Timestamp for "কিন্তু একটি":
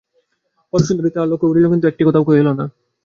1.71-2.03